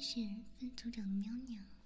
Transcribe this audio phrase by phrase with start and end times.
[0.00, 0.20] 是
[0.58, 1.77] 分组长的喵喵。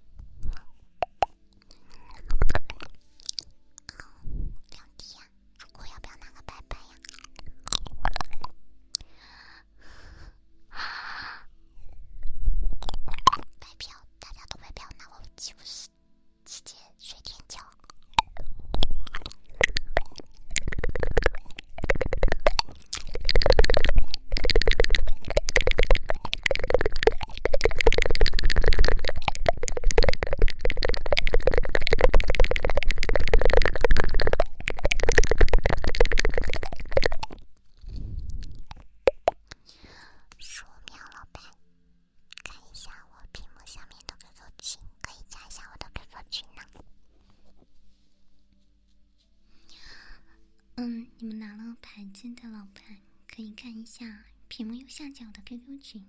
[55.22, 56.04] 下角的 QQ 群，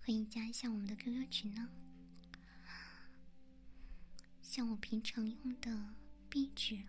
[0.00, 1.70] 可以加一下我们的 QQ 群呢。
[4.42, 5.94] 像我平常用的
[6.28, 6.82] 壁纸，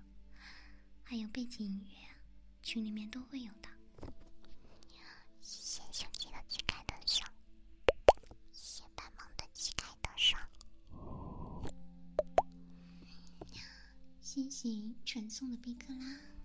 [1.04, 2.08] 还有背景音乐，
[2.64, 3.70] 群里面都会有的。
[5.42, 7.32] 谢谢兄弟的乞丐的上，
[8.52, 10.40] 谢谢白萌的乞丐的上，
[14.20, 16.41] 谢谢传送的贝克拉。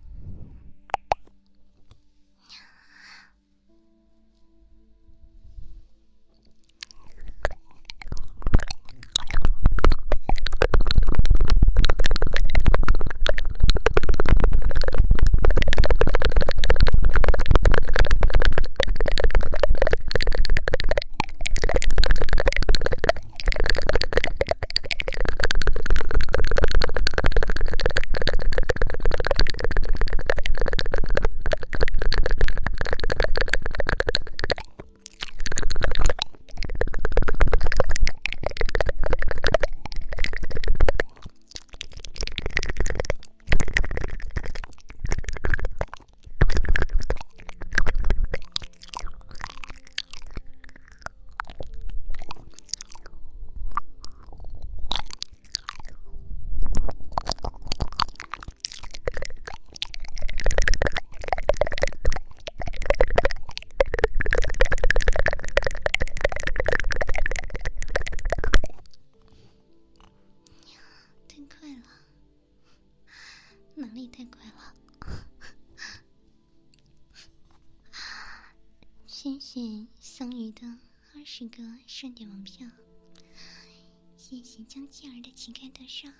[85.87, 86.13] 上，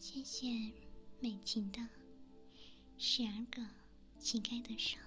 [0.00, 0.48] 谢谢
[1.20, 1.78] 美琴的
[2.98, 3.64] 十二个
[4.18, 5.05] 乞丐的上。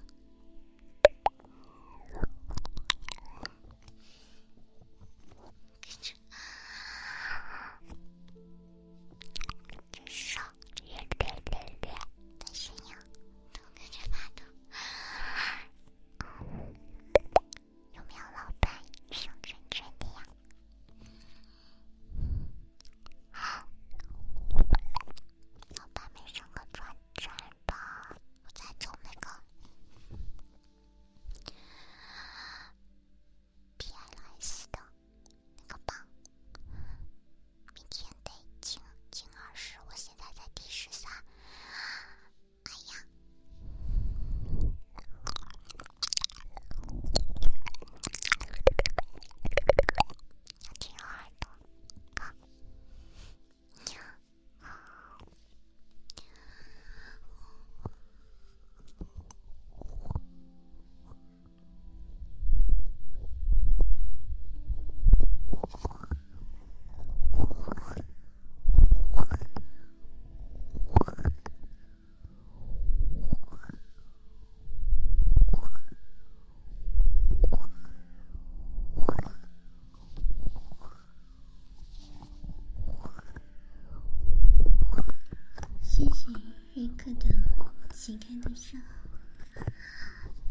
[87.99, 88.81] 旗开得胜，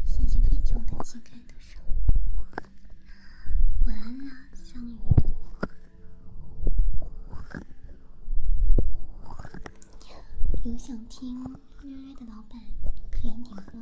[0.05, 1.81] 谢谢飞球的旗开得胜。
[3.87, 4.99] 晚安啦，相遇。
[10.63, 11.43] 有想听
[11.81, 12.61] 略略的老板
[13.09, 13.79] 可以点歌。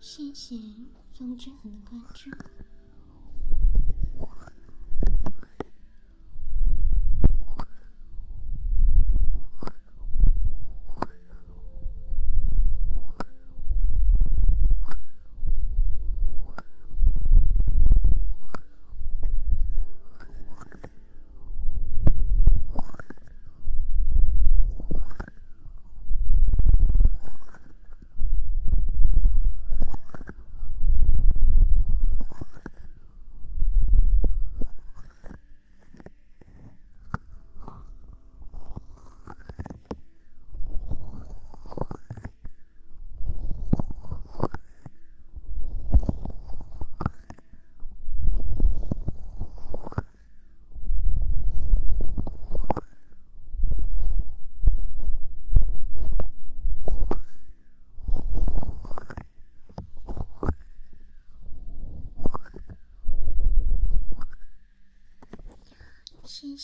[0.00, 0.56] 谢谢
[1.64, 1.72] 风
[2.12, 2.63] 之痕的关注。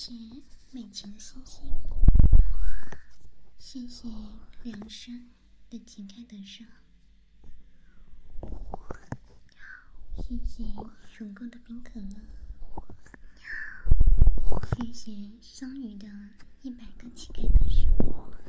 [0.02, 1.70] 谢谢美琴的星星，
[3.58, 4.08] 谢谢
[4.62, 5.28] 梁山
[5.68, 6.66] 的旗开得胜，
[10.16, 10.64] 谢谢
[11.12, 12.16] 成功的冰可乐，
[14.74, 16.08] 谢谢双鱼的
[16.62, 18.39] 一百个旗开得胜。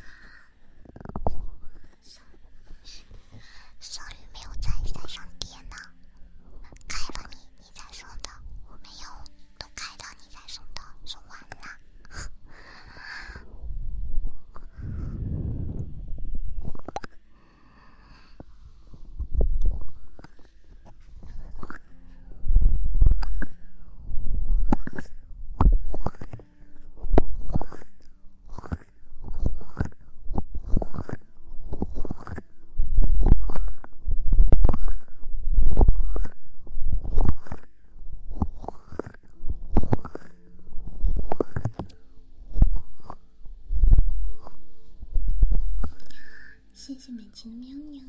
[47.01, 47.99] 谢谢美琪的喵喵，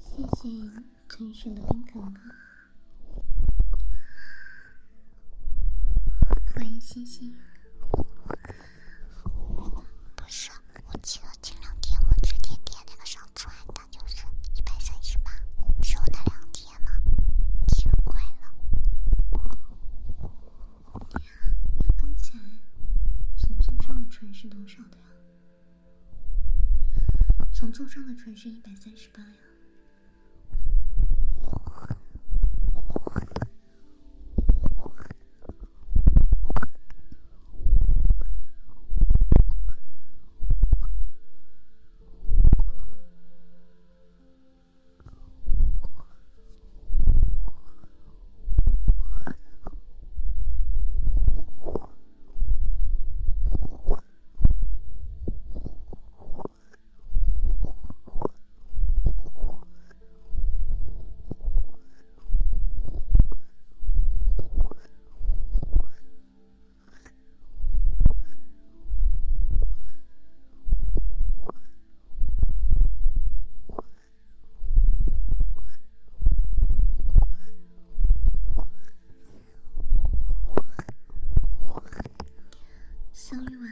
[0.00, 0.48] 谢谢
[1.08, 2.10] 陈雪的冰可乐，
[6.52, 7.32] 欢迎星星。
[9.22, 10.50] 不是，
[10.88, 15.30] 我记得前两天我直接点那个上传的，就是一百三十八，
[15.84, 16.04] 是我
[27.52, 29.49] 送上的船是一百三十八呀。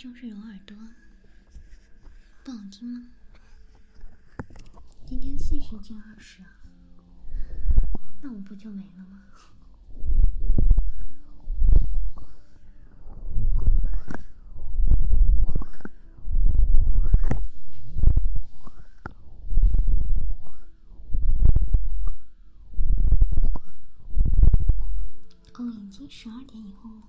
[0.00, 0.74] 就是揉耳朵，
[2.42, 3.06] 不好听吗？
[5.04, 6.48] 今天四十进二十啊，
[8.22, 9.20] 那我不就没了吗？
[25.58, 27.02] 哦，已经十二点以后了。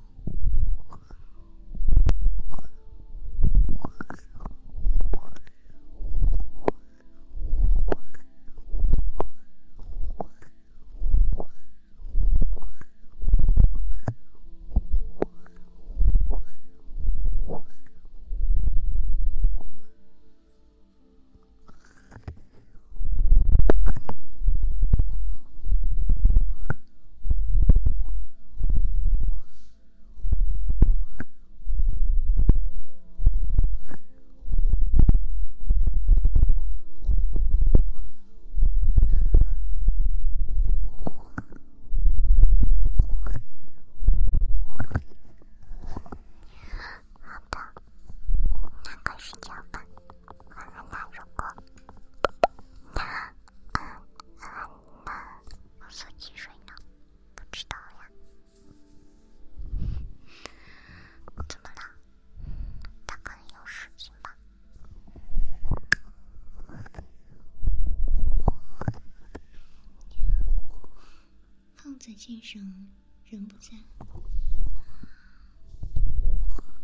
[72.23, 72.87] 先生
[73.25, 73.71] 人不在，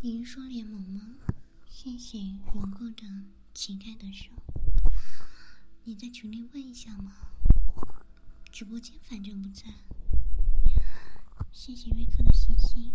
[0.01, 1.15] 您说联盟吗？
[1.67, 2.17] 谢谢
[2.51, 3.03] 荣过的
[3.53, 4.31] 乞丐的手，
[5.83, 7.13] 你在群里问一下嘛。
[8.51, 9.65] 直播间反正不在。
[11.51, 12.91] 谢谢瑞克的星星，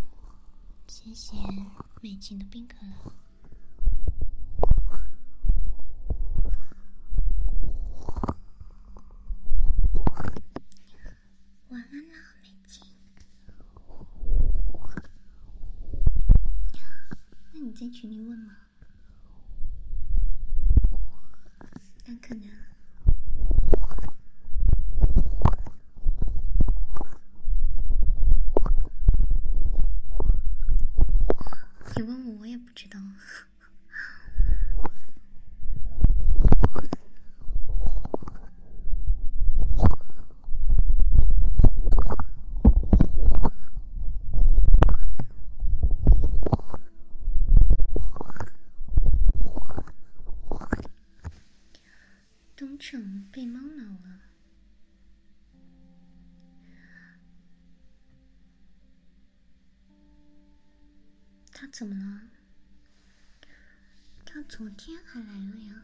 [0.89, 1.37] 谢谢
[2.01, 3.13] 美琴的冰可乐。
[17.75, 18.55] 在群里问吗？
[22.05, 22.45] 那可能。
[31.97, 33.01] 你问我，我也不知道。
[53.31, 54.21] 被猫挠了，
[61.51, 62.29] 他怎么了？
[64.27, 65.83] 他我天还来了呀。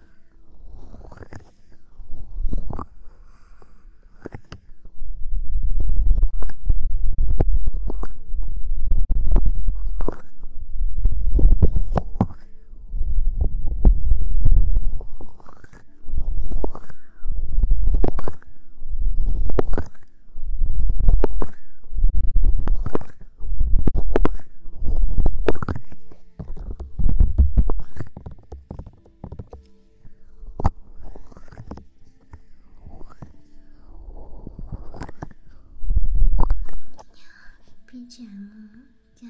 [37.90, 38.82] BGM
[39.14, 39.26] 加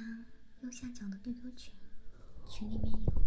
[0.60, 1.72] 右下角的 QQ 群，
[2.58, 3.18] 群里面有。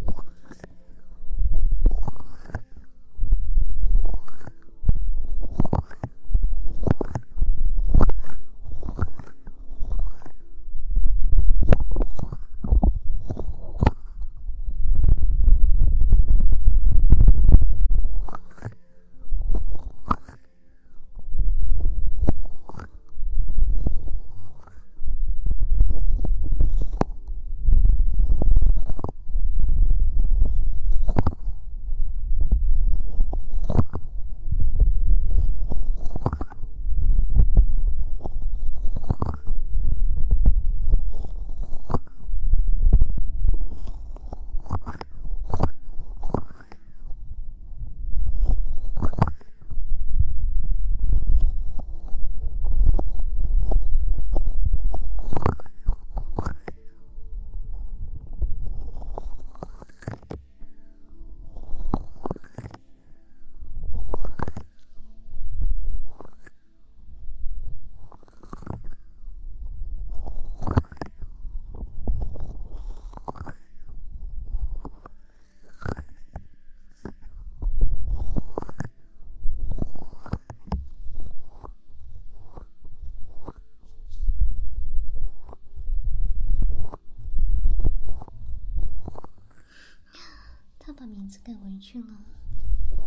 [91.32, 92.06] 把名字改回去了，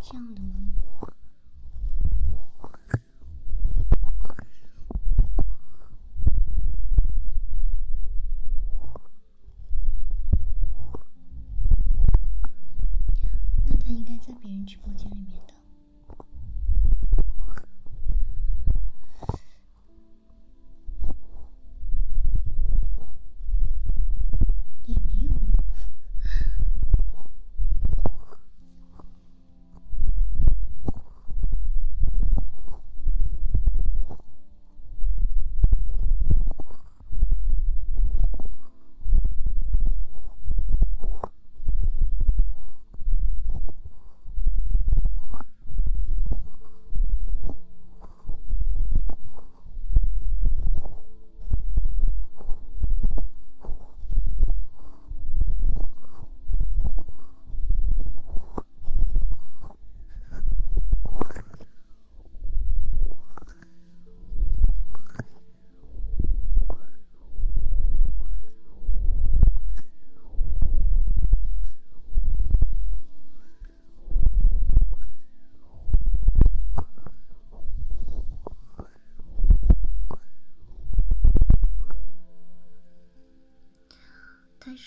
[0.01, 0.71] 这样的吗？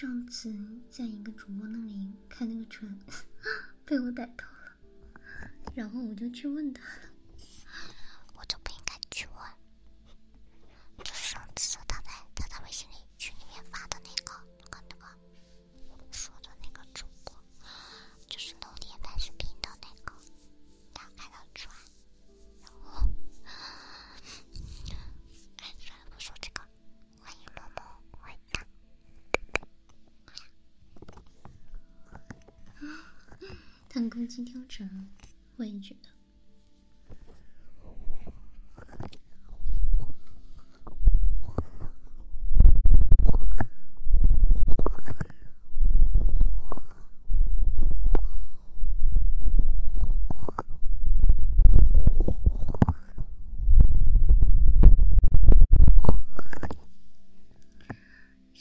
[0.00, 0.54] 上次
[0.88, 2.96] 在一个主播那里开那个船，
[3.84, 4.76] 被我逮到了，
[5.74, 6.84] 然后我就去问他。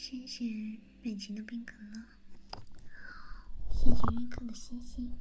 [0.09, 0.45] 谢谢
[1.01, 2.05] 美琴的冰可乐，
[3.69, 5.11] 谢谢瑞克的星星。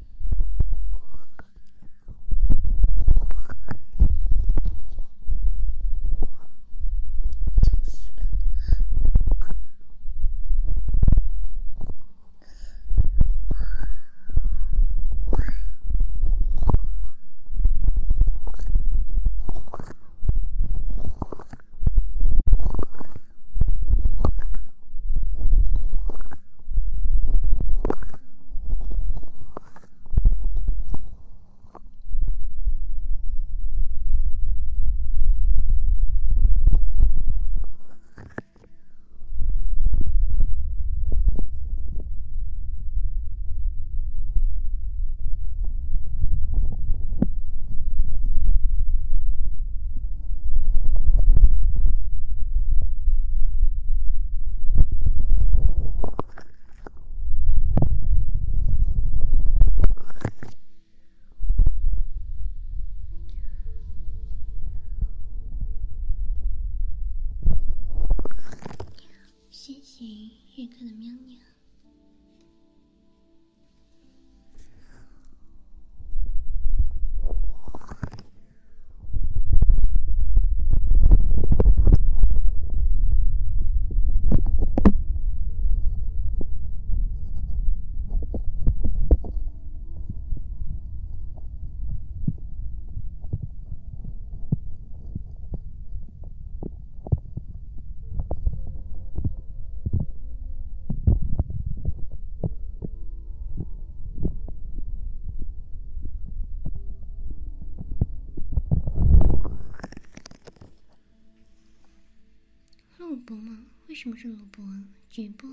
[113.27, 113.59] 播吗？
[113.89, 114.85] 为什么是录播啊？
[115.11, 115.51] 直播？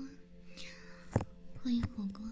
[1.60, 2.24] 欢迎火锅。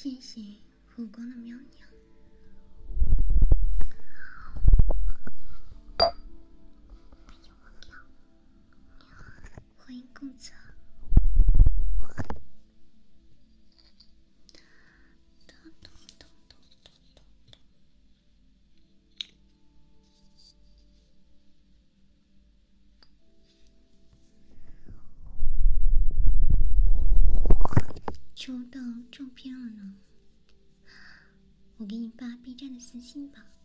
[0.00, 0.40] 谢谢
[0.94, 1.87] 火光的喵喵，
[33.08, 33.57] B 站的私信吧。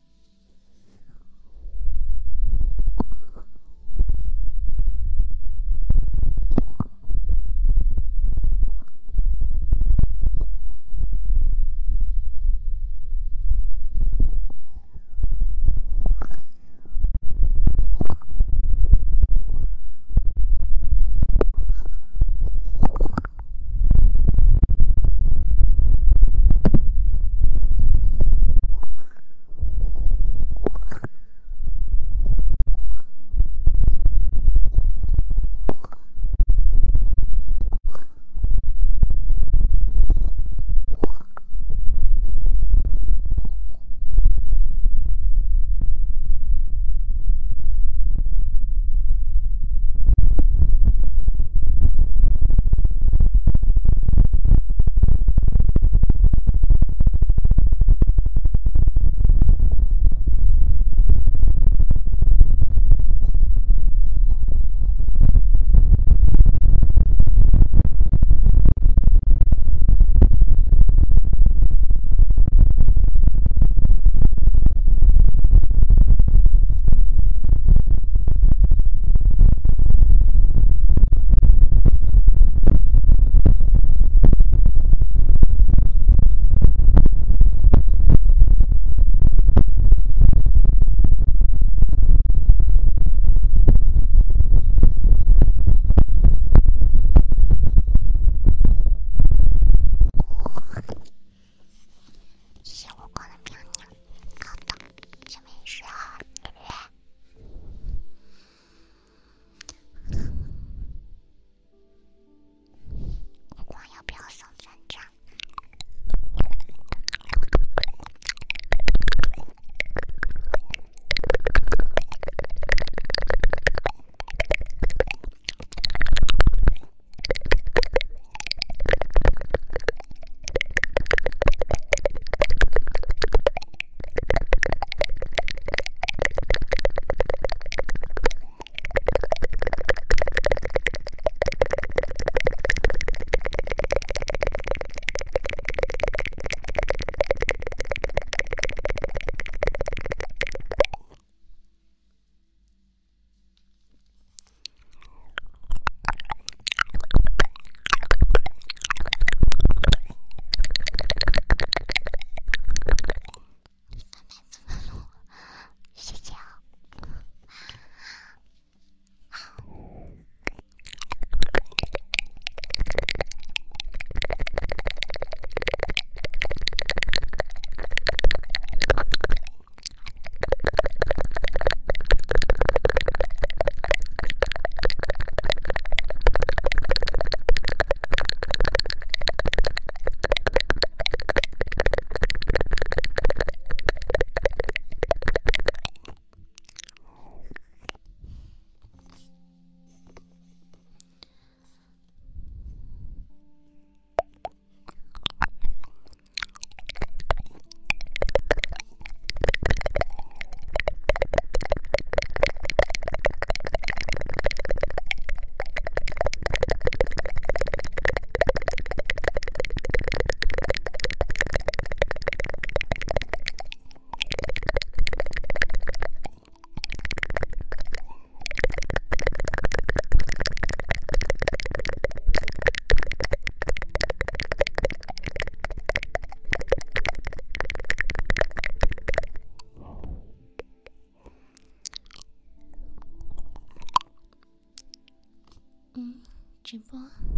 [246.93, 247.32] 播。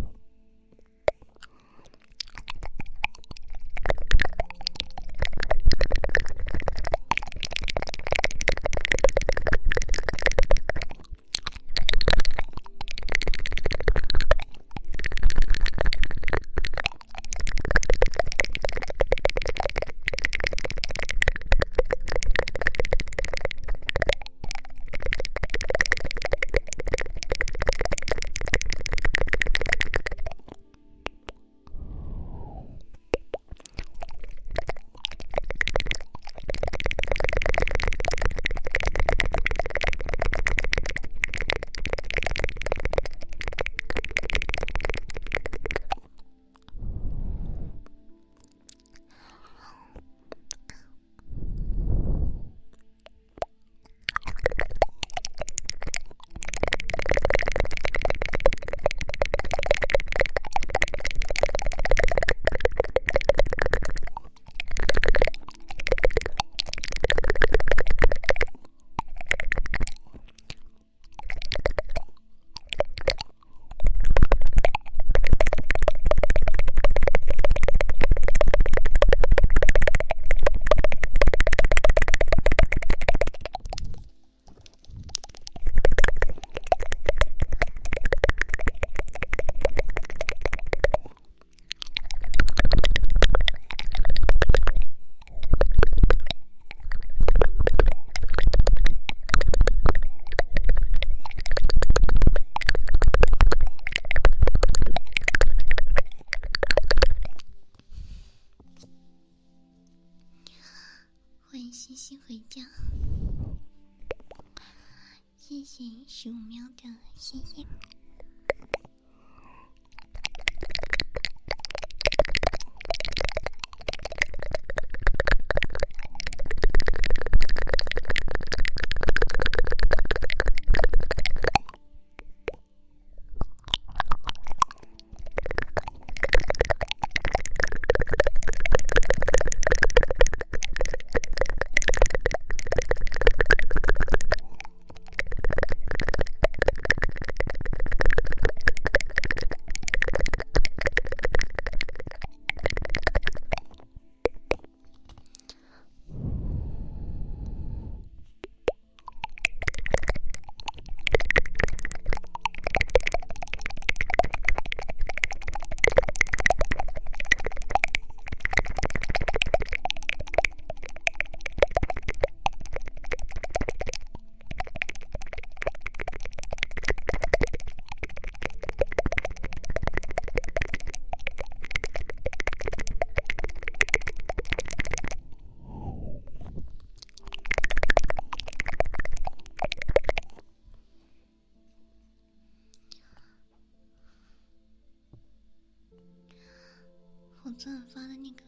[197.58, 198.44] 昨晚发的那个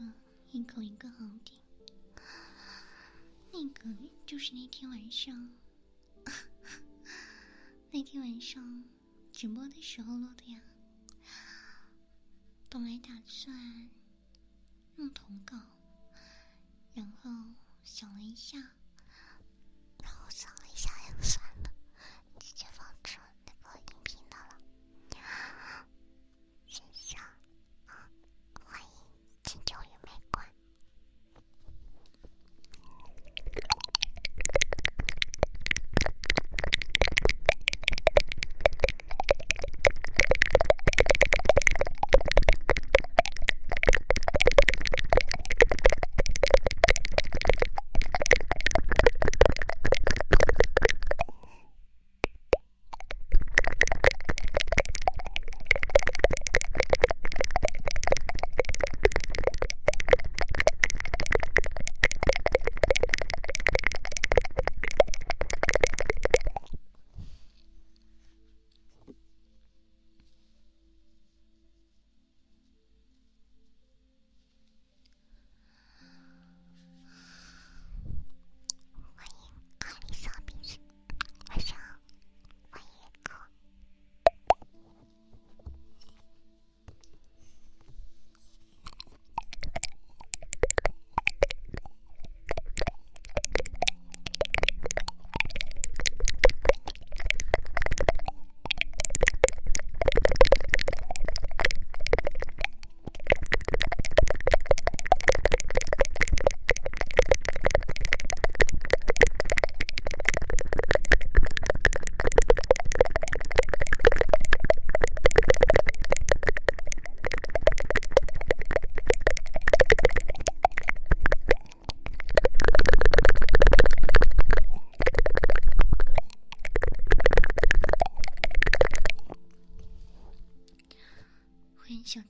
[0.51, 1.57] 一口一个好听，
[3.53, 3.89] 那个
[4.25, 5.49] 就是那天晚上，
[7.91, 8.83] 那天晚上
[9.31, 10.61] 直播的时候录的呀。
[12.69, 13.89] 本来打算
[14.97, 15.57] 弄投稿，
[16.93, 18.73] 然后想了一下，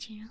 [0.08, 0.26] 主人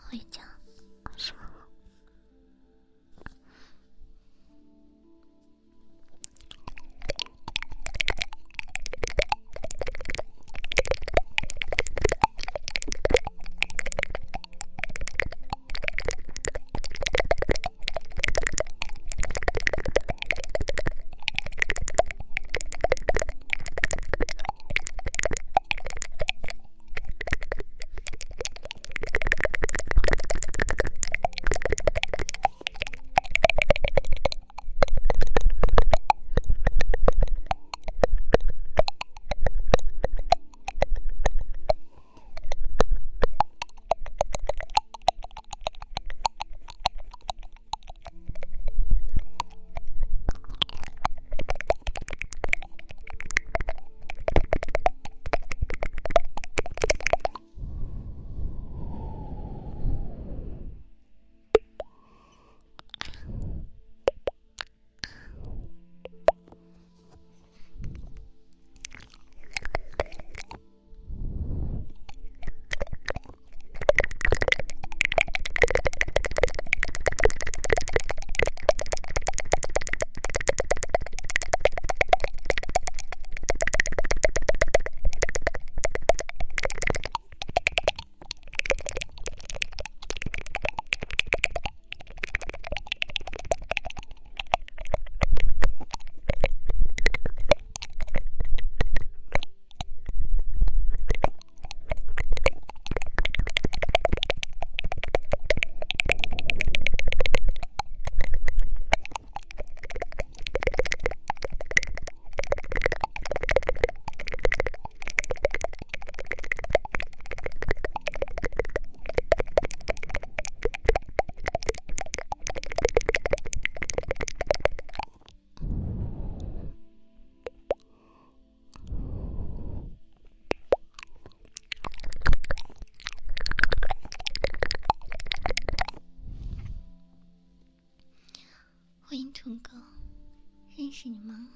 [141.08, 141.50] 你吗？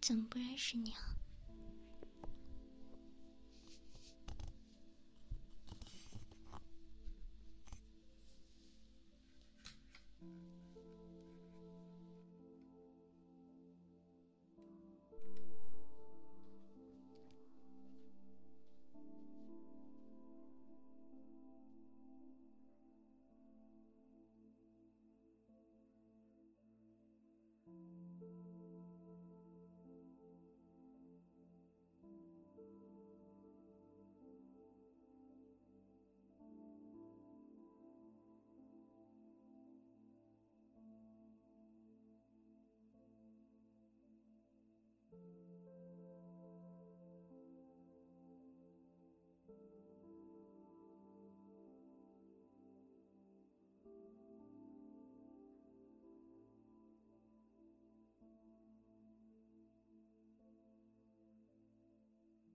[0.00, 1.14] 怎么不认识你啊？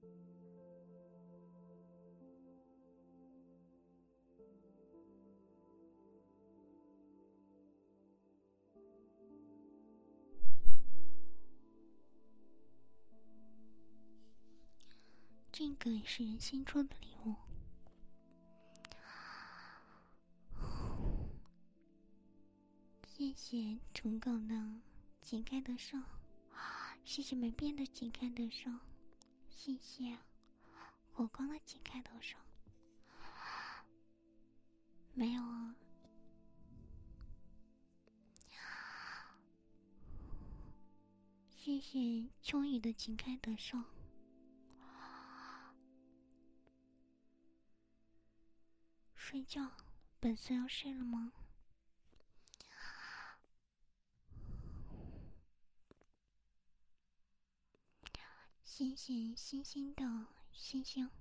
[0.01, 0.46] 这
[15.80, 17.36] 更是人新出的礼物，
[23.05, 24.82] 谢谢土狗的
[25.21, 25.97] 井盖的手，
[27.03, 28.69] 谢谢没变的井盖的手，
[29.49, 30.17] 谢谢
[31.13, 32.38] 火光的井盖的手，
[35.13, 35.75] 没有啊，
[41.49, 43.78] 谢谢秋雨的井盖的手。
[49.30, 49.73] 睡觉，
[50.21, 51.34] 本色要睡了吗？
[58.63, 61.11] 星星星星的星星。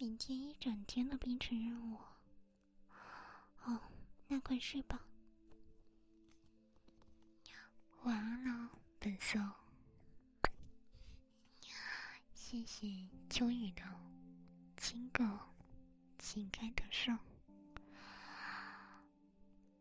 [0.00, 2.00] 明天一整天的冰城任务。
[3.62, 3.80] 哦，
[4.26, 5.04] 那快睡吧。
[8.02, 9.38] 晚安了，本色。
[12.50, 12.88] 谢谢
[13.28, 13.82] 秋雨的
[14.78, 15.22] 亲狗，
[16.18, 17.18] 请开的上。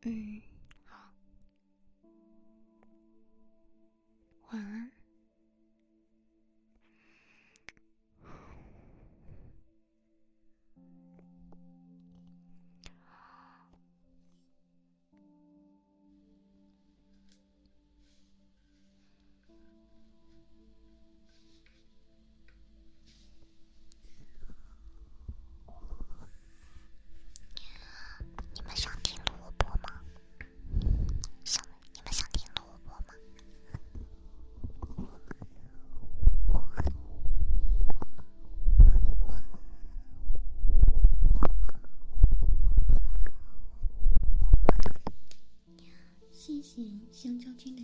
[0.02, 0.42] 嗯，
[0.84, 1.14] 好，
[4.52, 4.92] 晚安。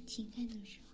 [0.05, 0.92] 请看的时候。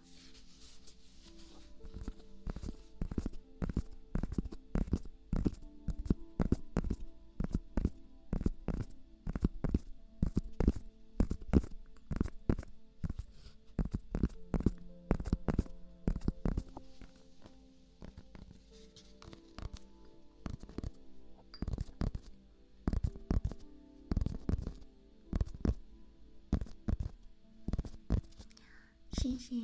[29.30, 29.56] 谢谢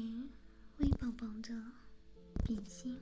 [0.78, 1.50] 微宝宝的
[2.44, 3.00] 比心，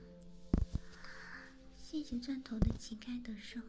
[1.74, 3.60] 谢谢钻头的乞丐的手，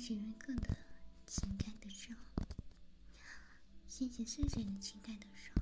[0.00, 0.74] 谢谢瑞克的
[1.26, 2.14] 情感的手，
[3.86, 5.59] 谢谢碎碎的情感的手。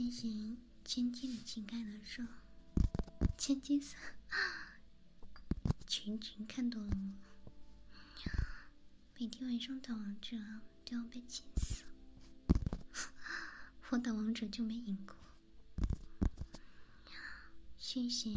[0.00, 0.28] 谢谢
[0.84, 2.22] 千金的乞丐的手，
[3.36, 3.96] 千金色，
[5.88, 7.14] 群群看多了吗？
[9.18, 10.36] 每天晚上打王者
[10.84, 11.82] 都要被气死，
[13.90, 15.16] 我打王者就没赢过。
[17.76, 18.30] 谢谢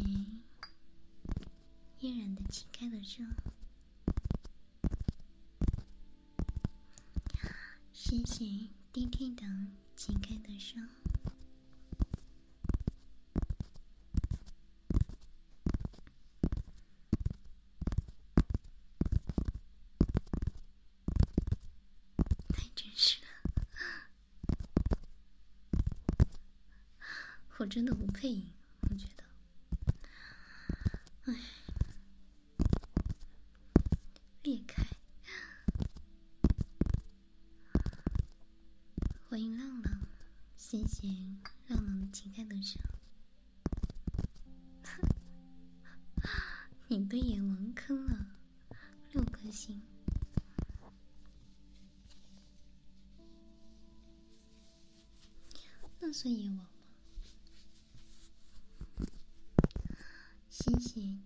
[2.00, 3.22] 嫣然的乞丐的手，
[7.92, 9.46] 谢谢弟弟的
[9.94, 10.76] 乞丐的手。
[27.88, 28.40] 我真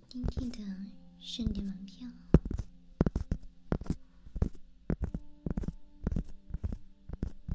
[0.08, 0.58] 今天的
[1.18, 2.08] 盛典门票。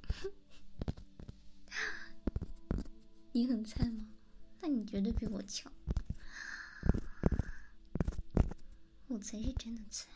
[3.32, 4.08] 你很菜吗？
[4.62, 5.72] 那你绝对比我强。
[9.08, 10.08] 我才是真的菜。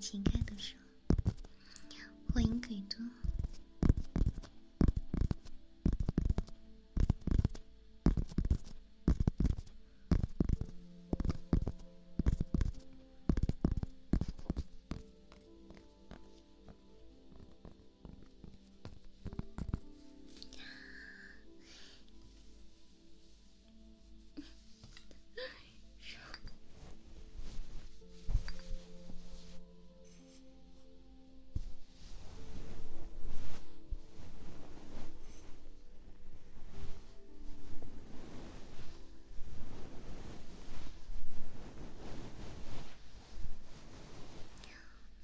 [0.00, 0.39] 请看。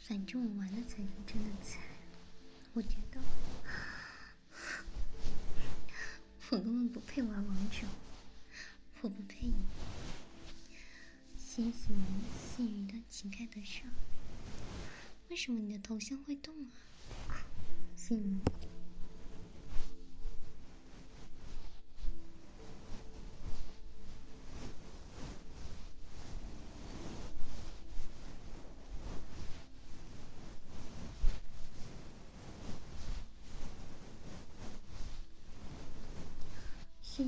[0.09, 1.80] 反正我玩的才是真的菜，
[2.74, 3.20] 我觉得
[6.50, 7.88] 我根本不配玩王者，
[9.00, 9.54] 我不配赢。
[11.36, 11.92] 谢谢
[12.38, 13.90] 细雨的乞丐的上，
[15.28, 16.54] 为什么你的头像会动
[17.28, 17.42] 啊？
[17.96, 18.40] 幸运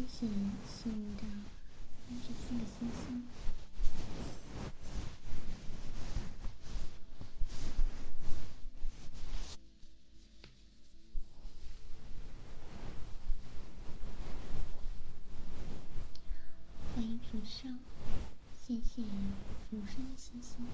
[0.06, 0.26] 谢
[0.68, 1.22] 幸运的
[2.06, 3.24] 三十四个星星。
[17.48, 17.78] 欢迎浮生，
[18.52, 19.02] 谢谢
[19.70, 20.66] 浮生的星星。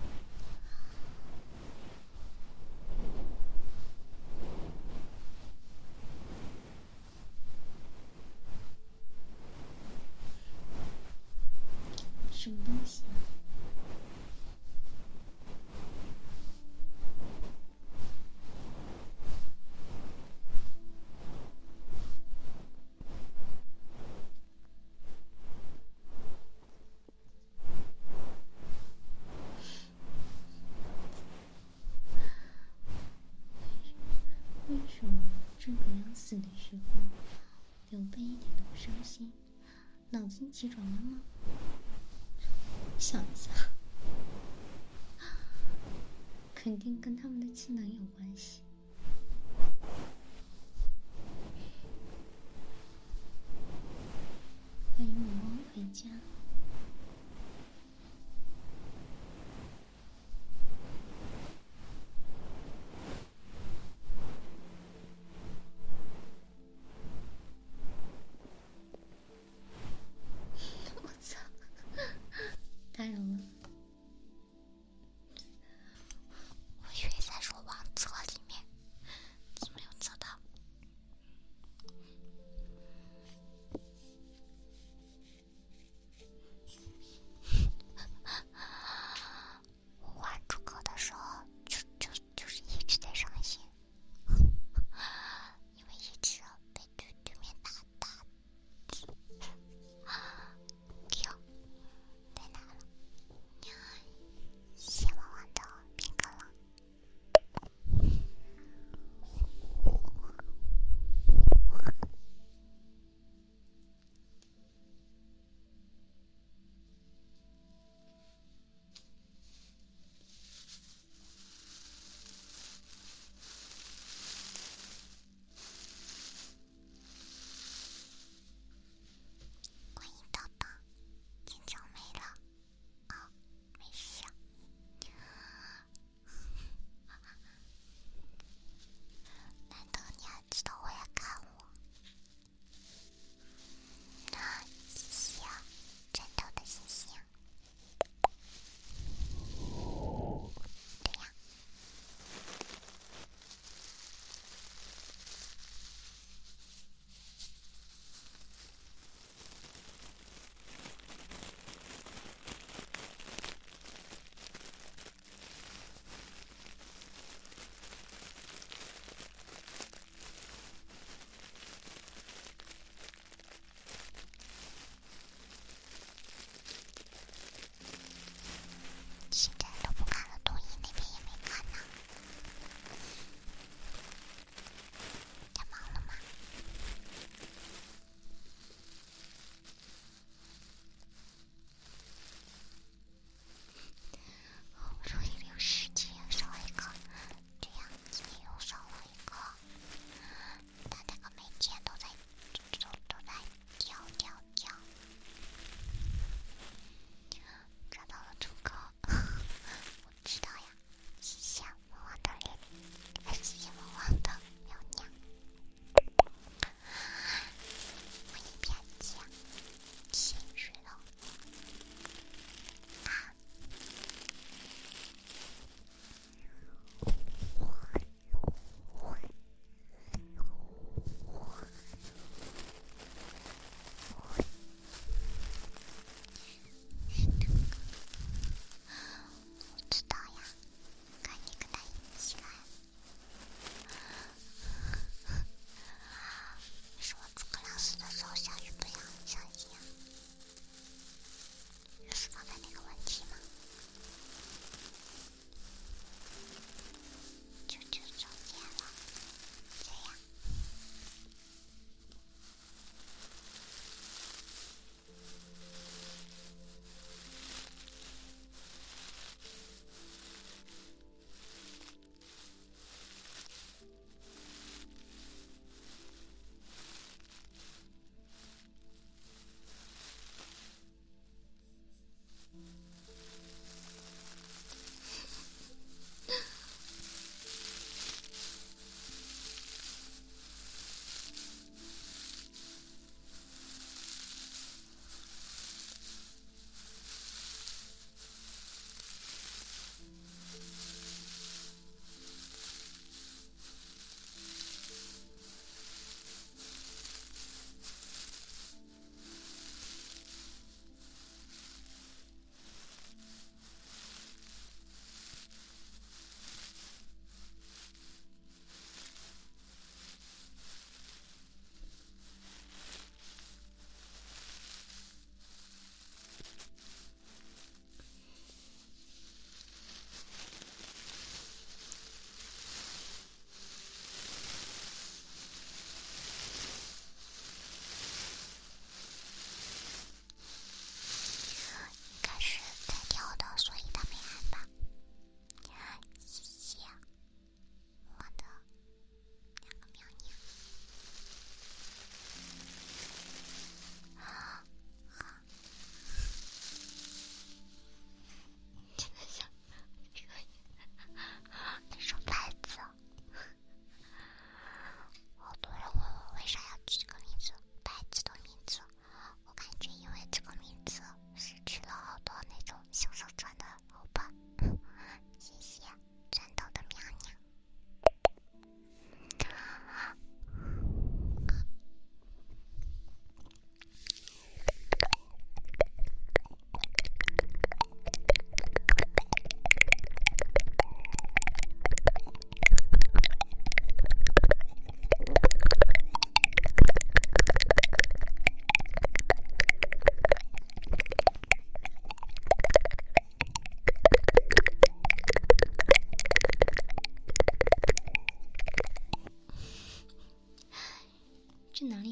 [12.32, 13.04] 什么东西？
[34.66, 35.12] 为什么
[35.58, 37.02] 诸葛亮死的时候，
[37.90, 39.30] 刘备一点都不伤心？
[40.08, 41.20] 脑筋急转弯吗？
[42.98, 43.50] 想一下，
[46.54, 48.62] 肯定跟他们的技能有关系。
[54.96, 56.08] 欢迎我们回家。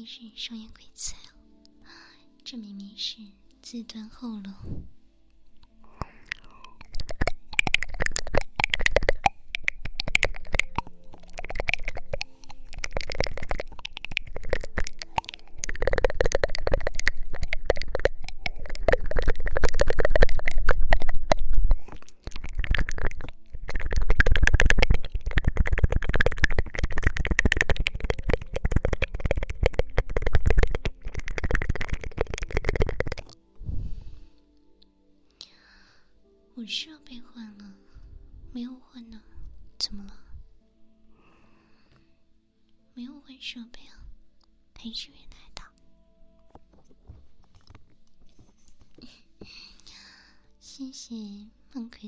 [0.05, 1.17] 是双眼鬼才！
[2.43, 3.17] 这明明是
[3.61, 4.51] 自断后路。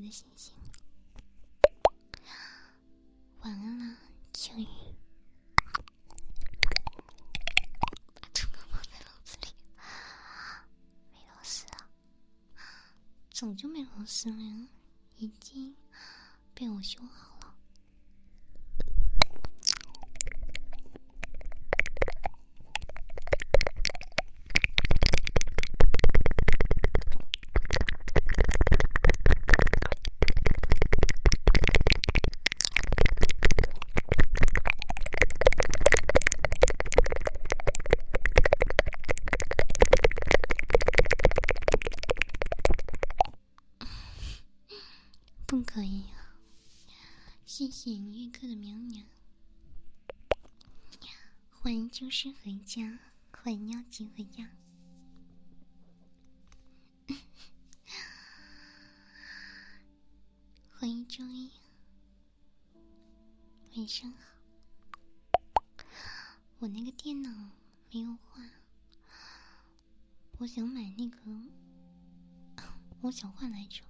[0.06, 0.54] 的星星。
[3.40, 3.98] 晚安了，
[4.34, 4.68] 秋雨。
[8.14, 9.48] 把猪哥放在笼子里，
[11.12, 11.90] 没螺丝啊。
[13.32, 14.68] 早就没螺丝了，
[15.18, 15.76] 已经
[16.54, 17.34] 被我修好。
[45.48, 46.36] 不可以啊！
[47.86, 49.04] 谢谢玉哥的喵喵，
[51.52, 52.98] 欢迎旧事回家，
[53.32, 54.50] 欢迎妖精回家。
[60.72, 61.52] 欢迎周一，
[63.76, 64.18] 晚上好。
[66.58, 67.30] 我那个电脑
[67.92, 68.50] 没有换，
[70.40, 71.20] 我想买那个，
[73.02, 73.84] 我想换来着。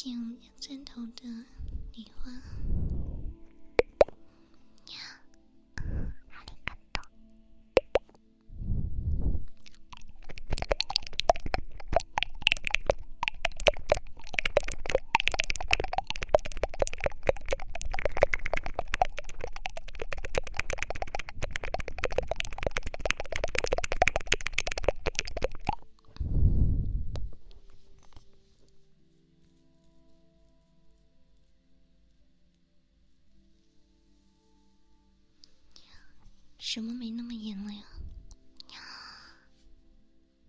[0.00, 1.28] 像用针头的
[1.96, 2.67] 礼花。
[36.70, 37.82] 什么没那么严了呀？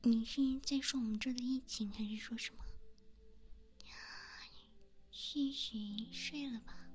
[0.02, 2.66] 你是在说我们这的疫情，还是说什么？
[5.10, 5.78] 谢谢
[6.12, 6.90] 睡了吧，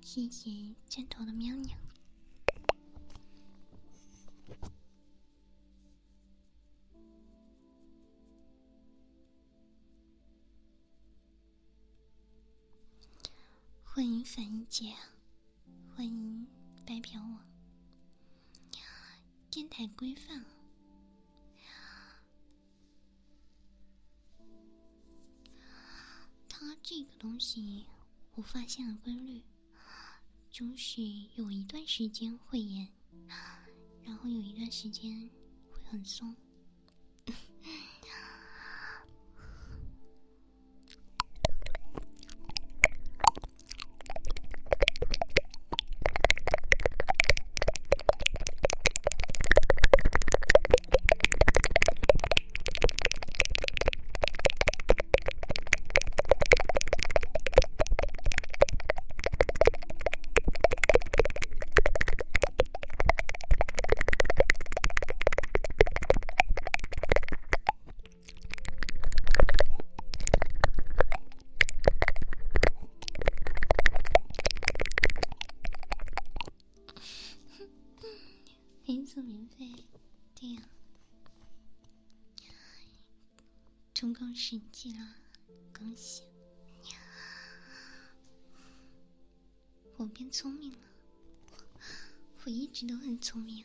[0.00, 1.78] 谢谢箭头的喵喵。
[28.52, 29.44] 发现了规律，
[30.50, 31.00] 就是
[31.36, 32.88] 有一段时间会严，
[34.02, 35.30] 然后有一段时间
[35.70, 36.34] 会很松。
[84.50, 85.14] 生气了，
[85.72, 86.24] 恭喜！
[89.96, 90.78] 我变聪明了，
[92.42, 93.64] 我一直都很聪明。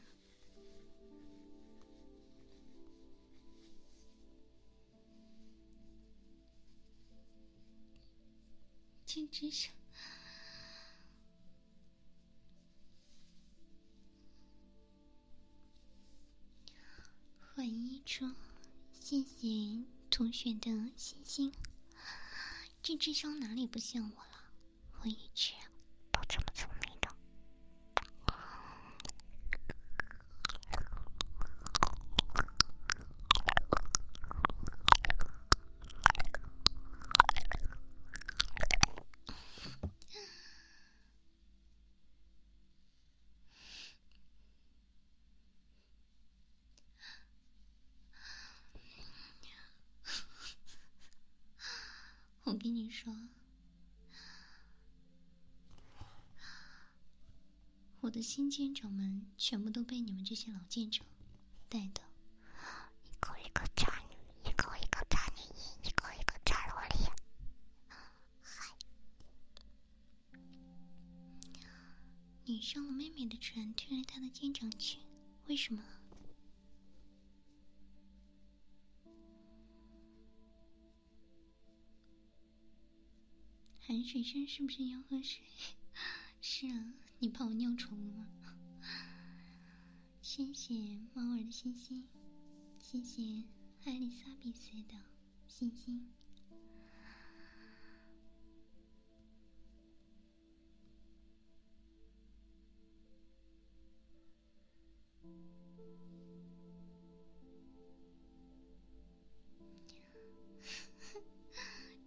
[20.16, 21.52] 同学的星星。
[22.82, 24.50] 这智商哪里不像我了？
[25.02, 25.52] 我一直
[26.14, 27.14] 都这么聪明的。
[52.46, 53.16] 我跟你说，
[58.00, 61.06] 我的新舰长们全部都被你们这些老舰长
[61.70, 62.02] 带的，
[63.04, 64.16] 一个一个渣女，
[64.50, 65.42] 一个一个渣女
[65.84, 66.96] 一，个一个渣萝莉。
[68.42, 68.76] 嗨，
[72.46, 75.00] 你上了妹妹的船，退了她的舰长群，
[75.46, 75.84] 为什么？
[83.88, 85.44] 韩水生是不是要喝水？
[86.42, 88.28] 是啊，你怕我尿床了吗？
[90.24, 90.74] 谢谢
[91.14, 92.08] 猫儿的星星，
[92.80, 93.44] 谢谢
[93.84, 94.96] 艾丽莎比赛的
[95.48, 96.10] 星星。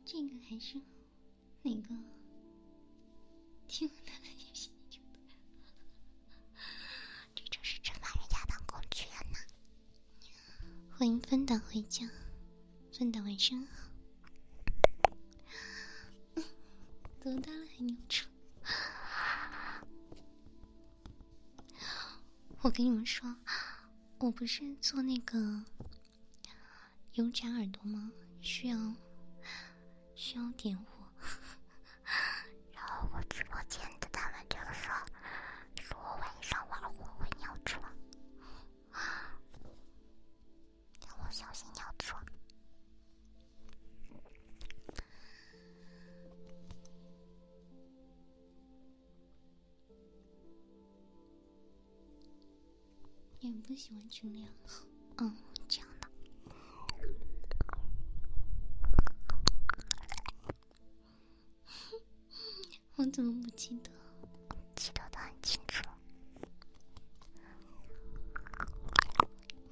[0.04, 0.82] 这个还是。
[11.28, 12.08] 分党回家，
[12.90, 13.90] 分党晚上好。
[17.20, 18.26] 多大了还扭车？
[22.62, 23.36] 我跟你们说，
[24.16, 25.64] 我不是做那个
[27.12, 28.10] 油炸耳朵吗？
[28.40, 28.94] 需要
[30.14, 30.97] 需要点火。
[53.88, 54.46] 喜欢清凉，
[55.16, 55.34] 嗯，
[55.66, 56.08] 这样的。
[62.96, 63.90] 我怎么不记得？
[64.76, 65.82] 记得的很清楚。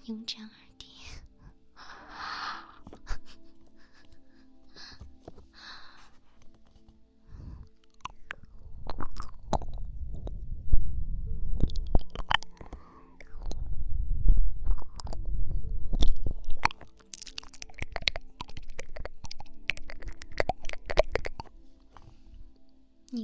[0.05, 0.66] 勇展耳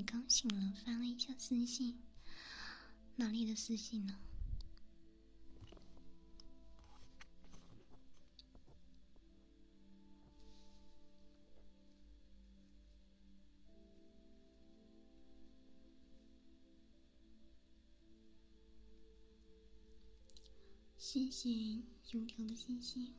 [0.04, 1.98] 刚醒了，翻了一下私信，
[3.16, 4.18] 哪里的私信呢？
[20.98, 23.14] 星星，油条的星星。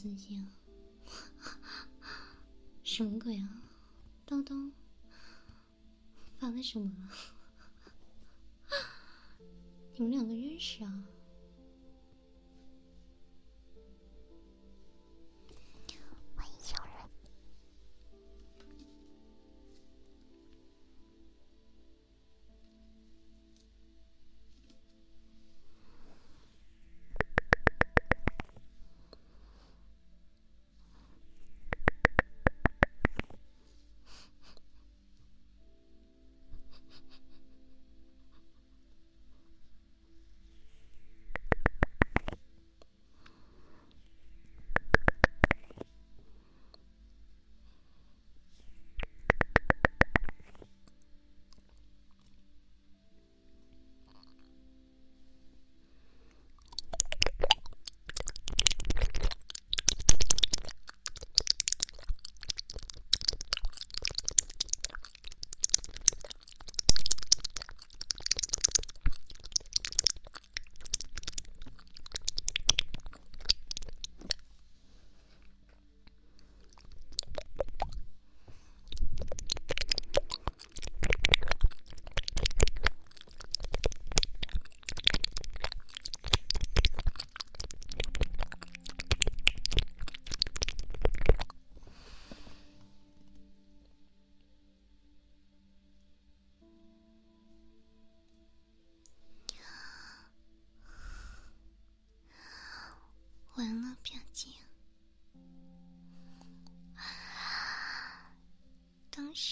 [2.82, 3.62] 什么鬼啊？
[4.24, 4.72] 东东
[6.38, 6.90] 发了什么
[9.96, 11.04] 你们两个认识啊？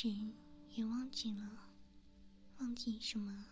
[0.06, 1.72] 也忘记了
[2.58, 3.46] 忘记什么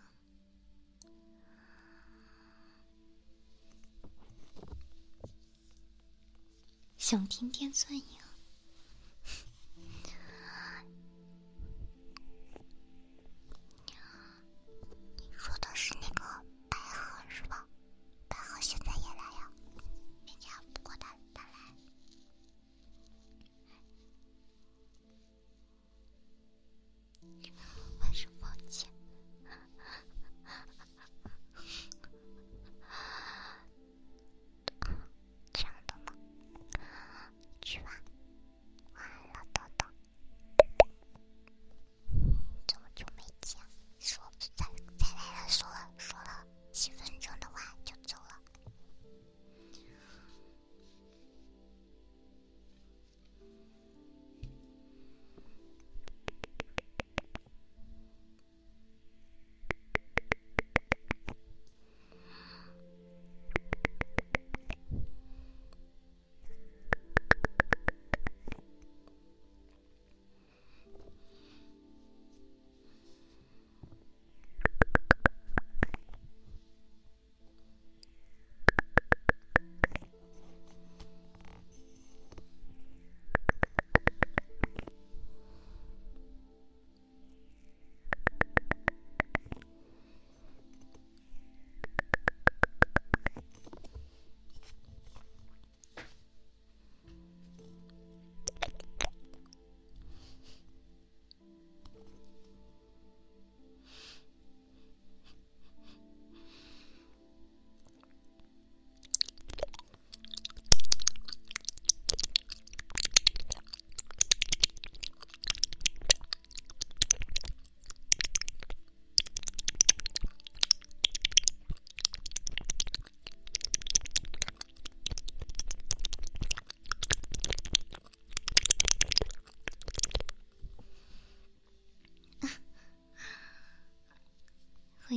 [6.95, 8.26] 想听天算呀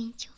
[0.01, 0.30] 2021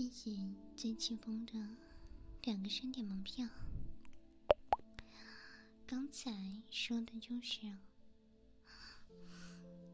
[0.00, 0.30] 谢谢
[0.76, 1.54] 最清风的
[2.44, 3.48] 两个山点门票。
[5.88, 6.30] 刚才
[6.70, 7.76] 说的就是，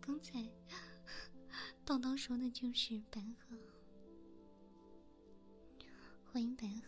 [0.03, 0.43] 刚才
[1.87, 3.57] 叨叨说的就是白鹤，
[6.27, 6.83] 欢迎白鹤。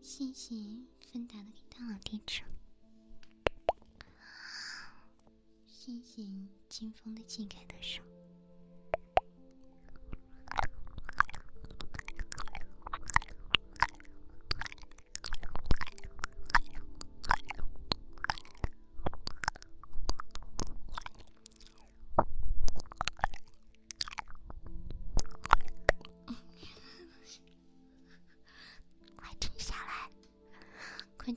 [0.00, 0.54] 谢谢
[1.10, 2.42] 芬达的给大佬地址。
[5.66, 6.22] 谢谢
[6.68, 8.00] 清风的乞丐的手。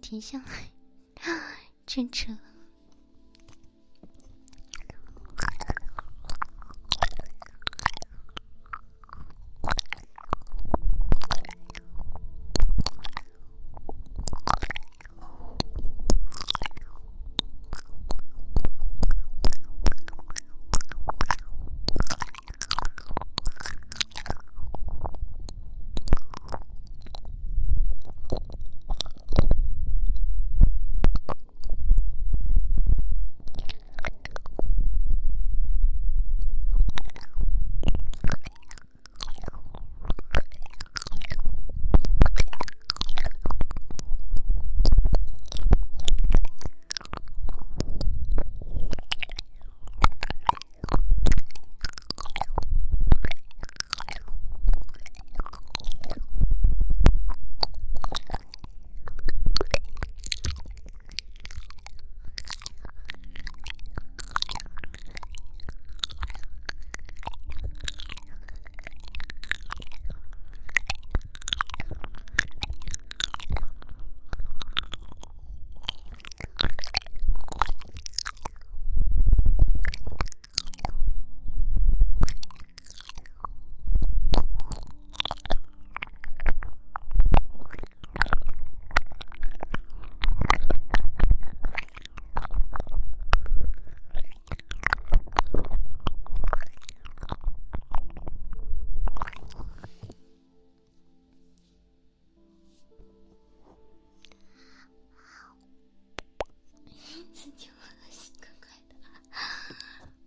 [0.07, 0.69] 停下来，
[1.87, 2.31] 真扯。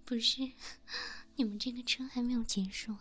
[0.09, 0.53] 不是，
[1.37, 2.97] 你们这个车还没有结束。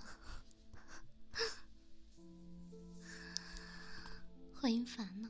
[4.54, 5.30] 欢迎烦恼。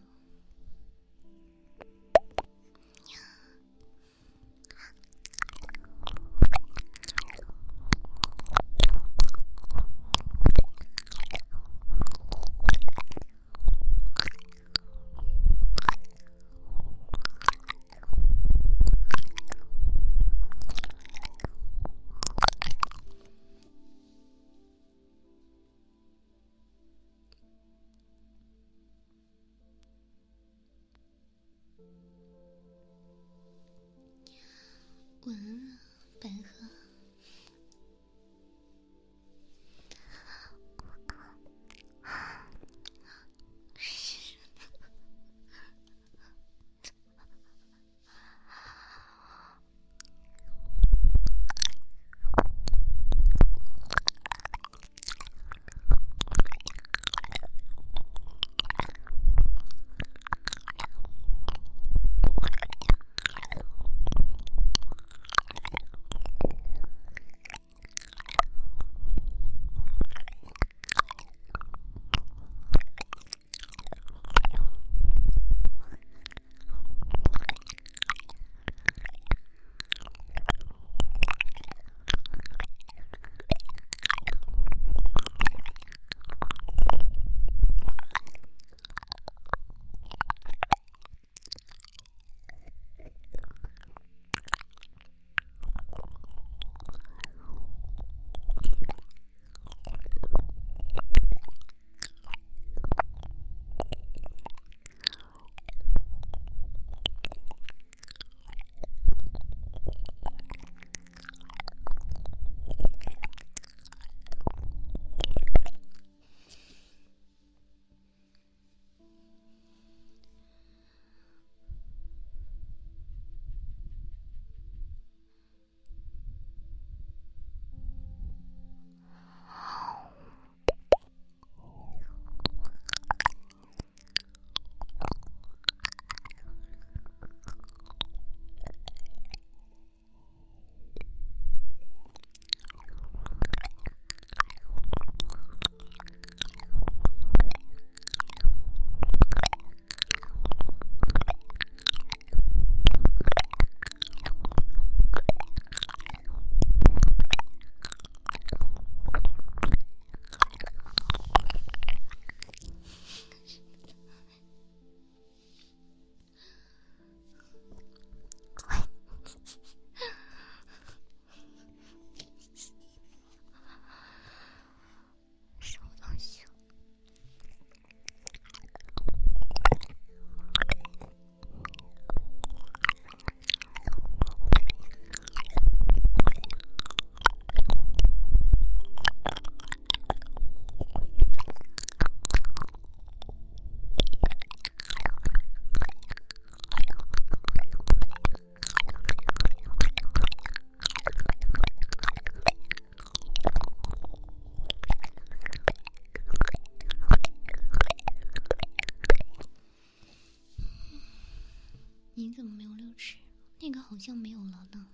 [213.98, 214.88] 好像没有了呢，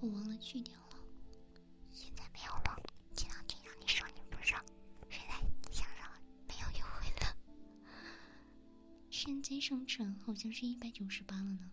[0.00, 0.98] 我忘了去掉了。
[1.90, 2.82] 现在没有了，
[3.14, 4.62] 前两天让你说你不上，
[5.08, 5.40] 现在
[5.72, 6.06] 想上
[6.46, 7.34] 没有优惠了。
[9.08, 11.70] 现在上传好像是一百九十八了呢。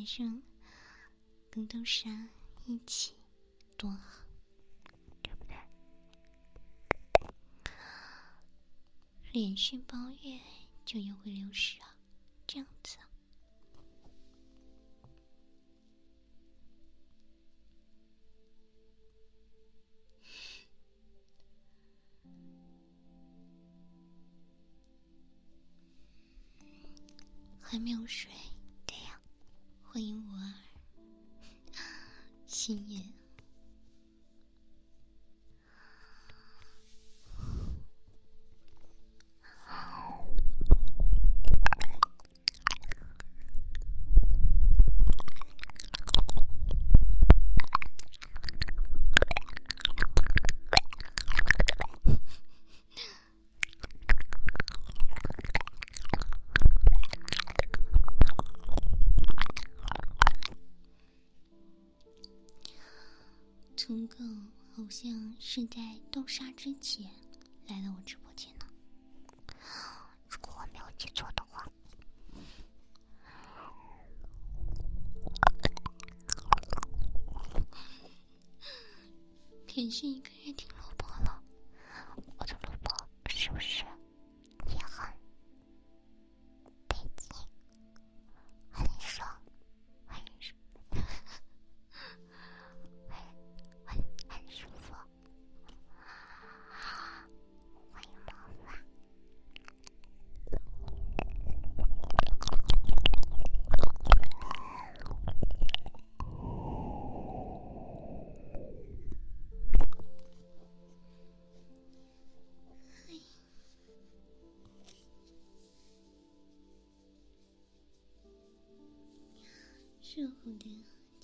[0.00, 0.40] 晚上
[1.50, 2.08] 跟豆沙
[2.64, 3.12] 一起
[3.76, 4.24] 多好，
[5.22, 5.54] 对不对？
[9.30, 10.40] 连续包月
[10.86, 11.94] 就优惠六十啊！
[12.46, 13.04] 这样子啊，
[27.60, 28.30] 还没有睡？
[65.52, 65.80] 是在
[66.12, 67.10] 豆沙之前
[67.66, 68.49] 来了我直播间。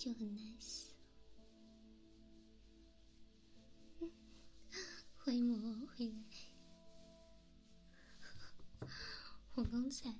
[0.07, 0.93] 就很 nice。
[5.17, 6.15] 欢迎我回来。
[9.55, 10.15] 我刚才